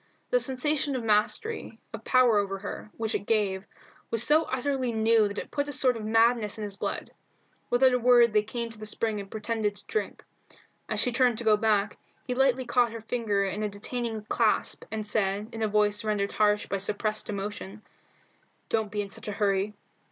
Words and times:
The 0.31 0.39
sensation 0.39 0.95
of 0.95 1.03
mastery, 1.03 1.77
of 1.93 2.03
power 2.03 2.39
over 2.39 2.57
her, 2.57 2.89
which 2.97 3.13
it 3.13 3.27
gave, 3.27 3.65
was 4.09 4.23
so 4.23 4.45
utterly 4.45 4.91
new 4.91 5.27
that 5.27 5.37
it 5.37 5.51
put 5.51 5.69
a 5.69 5.71
sort 5.71 5.95
of 5.95 6.03
madness 6.03 6.57
in 6.57 6.63
his 6.63 6.75
blood. 6.75 7.11
Without 7.69 7.93
a 7.93 7.99
word 7.99 8.33
they 8.33 8.41
came 8.41 8.71
to 8.71 8.79
the 8.79 8.87
spring 8.87 9.19
and 9.19 9.29
pretended 9.29 9.75
to 9.75 9.85
drink. 9.85 10.23
As 10.89 10.99
she 10.99 11.11
turned 11.11 11.37
to 11.37 11.43
go 11.43 11.55
back, 11.55 11.99
he 12.25 12.33
lightly 12.33 12.65
caught 12.65 12.91
her 12.93 13.01
fingers 13.01 13.53
in 13.53 13.61
a 13.61 13.69
detaining 13.69 14.23
clasp, 14.25 14.85
and 14.89 15.05
said, 15.05 15.49
in 15.51 15.61
a 15.61 15.67
voice 15.67 16.03
rendered 16.03 16.31
harsh 16.31 16.65
by 16.65 16.77
suppressed 16.77 17.29
emotion 17.29 17.83
"Don't 18.69 18.91
be 18.91 19.03
in 19.03 19.11
such 19.11 19.27
a 19.27 19.31
hurry. 19.33 19.75